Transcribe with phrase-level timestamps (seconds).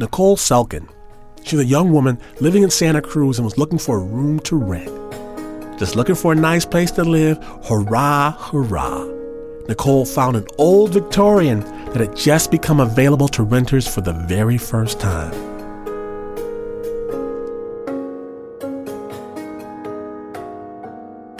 [0.00, 0.88] Nicole Selken.
[1.44, 4.56] She's a young woman living in Santa Cruz and was looking for a room to
[4.56, 4.88] rent.
[5.78, 7.36] Just looking for a nice place to live.
[7.68, 9.04] Hurrah, hurrah.
[9.68, 11.60] Nicole found an old Victorian
[11.92, 15.49] that had just become available to renters for the very first time.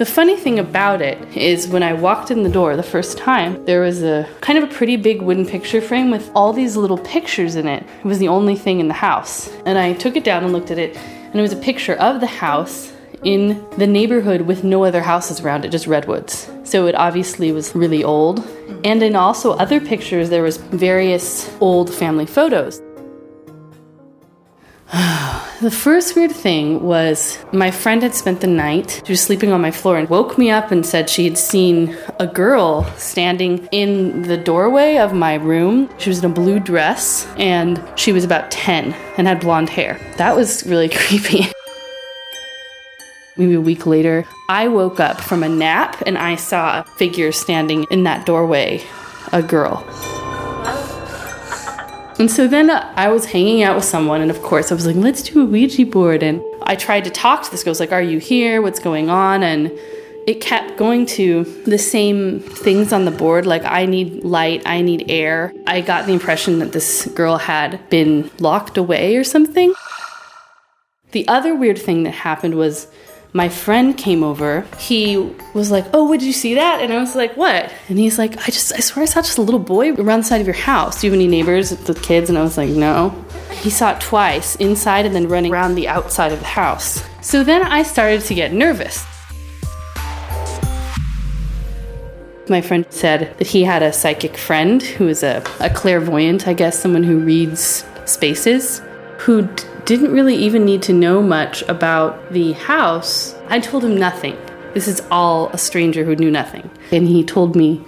[0.00, 3.62] The funny thing about it is when I walked in the door the first time,
[3.66, 6.96] there was a kind of a pretty big wooden picture frame with all these little
[6.96, 7.82] pictures in it.
[7.98, 9.50] It was the only thing in the house.
[9.66, 12.20] And I took it down and looked at it, and it was a picture of
[12.20, 12.94] the house
[13.24, 16.50] in the neighborhood with no other houses around it, just redwoods.
[16.64, 18.38] So it obviously was really old.
[18.84, 22.80] And in also other pictures, there was various old family photos.
[25.60, 29.60] the first weird thing was my friend had spent the night, she was sleeping on
[29.60, 34.22] my floor and woke me up and said she had seen a girl standing in
[34.22, 35.88] the doorway of my room.
[35.98, 40.00] She was in a blue dress and she was about 10 and had blonde hair.
[40.16, 41.46] That was really creepy.
[43.36, 47.30] Maybe a week later, I woke up from a nap and I saw a figure
[47.30, 48.82] standing in that doorway,
[49.32, 49.86] a girl.
[52.20, 54.94] And so then I was hanging out with someone, and of course, I was like,
[54.94, 56.22] let's do a Ouija board.
[56.22, 57.70] And I tried to talk to this girl.
[57.70, 58.60] I was like, are you here?
[58.60, 59.42] What's going on?
[59.42, 59.72] And
[60.26, 64.82] it kept going to the same things on the board like I need light, I
[64.82, 65.54] need air.
[65.66, 69.72] I got the impression that this girl had been locked away or something.
[71.12, 72.86] The other weird thing that happened was
[73.32, 74.66] my friend came over.
[74.78, 75.16] He
[75.54, 76.80] was like, Oh, did you see that?
[76.80, 77.72] And I was like, What?
[77.88, 80.24] And he's like, I just, I swear I saw just a little boy around the
[80.24, 81.00] side of your house.
[81.00, 82.28] Do you have any neighbors with kids?
[82.28, 83.10] And I was like, No.
[83.52, 87.02] He saw it twice inside and then running around the outside of the house.
[87.20, 89.04] So then I started to get nervous.
[92.48, 96.52] My friend said that he had a psychic friend who is a, a clairvoyant, I
[96.52, 98.82] guess, someone who reads spaces,
[99.18, 99.48] who
[99.90, 103.34] didn't really even need to know much about the house.
[103.48, 104.38] I told him nothing.
[104.72, 106.70] This is all a stranger who knew nothing.
[106.92, 107.84] And he told me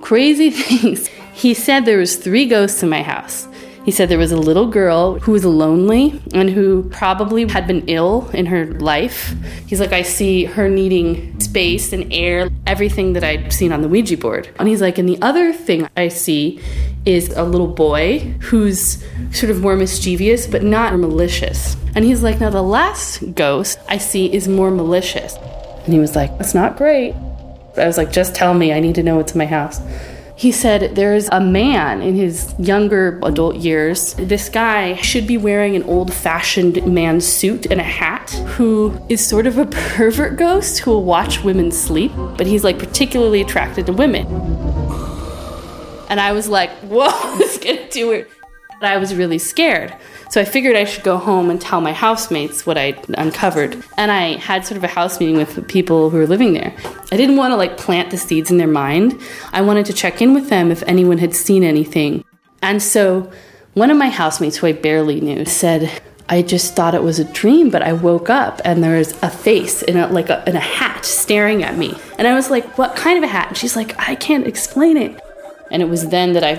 [0.00, 1.08] crazy things.
[1.34, 3.46] He said there was three ghosts in my house.
[3.84, 7.84] He said there was a little girl who was lonely and who probably had been
[7.86, 9.34] ill in her life.
[9.66, 13.88] He's like, I see her needing space and air, everything that I'd seen on the
[13.88, 14.48] Ouija board.
[14.58, 16.60] And he's like, and the other thing I see
[17.04, 21.76] is a little boy who's sort of more mischievous but not malicious.
[21.94, 25.36] And he's like, now the last ghost I see is more malicious.
[25.84, 27.14] And he was like, that's not great.
[27.76, 29.80] I was like, just tell me, I need to know what's in my house.
[30.36, 34.14] He said there's a man in his younger adult years.
[34.14, 39.24] This guy should be wearing an old fashioned man suit and a hat who is
[39.24, 43.86] sort of a pervert ghost who will watch women sleep, but he's like particularly attracted
[43.86, 44.26] to women.
[46.08, 48.28] And I was like, whoa, this is getting too weird.
[48.80, 49.94] I was really scared.
[50.30, 53.82] So I figured I should go home and tell my housemates what I'd uncovered.
[53.96, 56.74] And I had sort of a house meeting with people who were living there.
[57.12, 59.20] I didn't want to like plant the seeds in their mind.
[59.52, 62.24] I wanted to check in with them if anyone had seen anything.
[62.62, 63.30] And so
[63.74, 67.24] one of my housemates, who I barely knew, said, I just thought it was a
[67.32, 70.56] dream, but I woke up and there was a face in a like a, in
[70.56, 71.98] a hat staring at me.
[72.18, 74.96] And I was like, "What kind of a hat?" And she's like, "I can't explain
[74.96, 75.20] it."
[75.70, 76.54] And it was then that I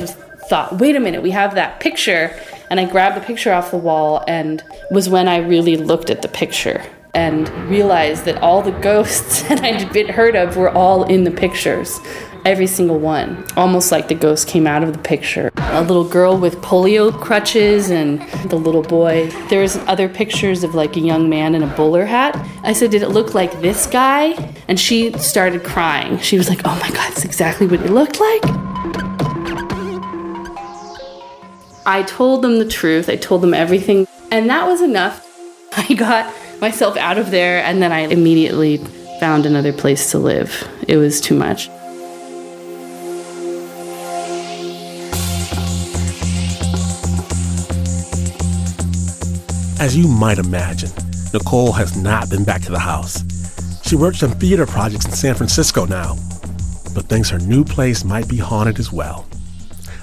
[0.50, 2.32] thought, "Wait a minute, we have that picture
[2.70, 6.22] and I grabbed the picture off the wall and was when I really looked at
[6.22, 6.84] the picture
[7.14, 11.32] and realized that all the ghosts that I'd been heard of were all in the
[11.32, 12.00] pictures.
[12.44, 13.44] Every single one.
[13.58, 15.50] Almost like the ghost came out of the picture.
[15.58, 19.32] A little girl with polio crutches and the little boy.
[19.50, 22.36] There's other pictures of like a young man in a bowler hat.
[22.62, 24.54] I said, Did it look like this guy?
[24.68, 26.20] And she started crying.
[26.20, 28.65] She was like, Oh my God, that's exactly what it looked like.
[31.88, 33.10] I told them the truth.
[33.10, 34.08] I told them everything.
[34.32, 35.22] And that was enough.
[35.78, 38.78] I got myself out of there and then I immediately
[39.20, 40.68] found another place to live.
[40.88, 41.70] It was too much.
[49.80, 50.90] As you might imagine,
[51.34, 53.24] Nicole has not been back to the house.
[53.88, 56.16] She works on theater projects in San Francisco now,
[56.96, 59.28] but thinks her new place might be haunted as well.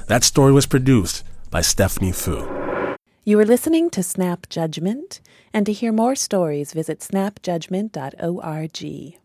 [0.06, 2.96] That story was produced by Stephanie Foo.
[3.22, 5.20] You are listening to Snap Judgment,
[5.52, 9.21] and to hear more stories, visit snapjudgment.org.